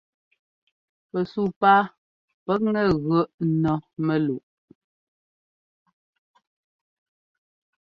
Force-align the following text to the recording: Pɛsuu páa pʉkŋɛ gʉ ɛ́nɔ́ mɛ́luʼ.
Pɛsuu 1.09 1.49
páa 1.61 1.81
pʉkŋɛ 2.45 2.83
gʉ 3.05 3.17
ɛ́nɔ́ 3.43 3.75
mɛ́luʼ. 4.05 4.43